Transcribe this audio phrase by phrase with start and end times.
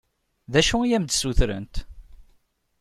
[0.51, 1.75] D acu i am-d-ssutrent?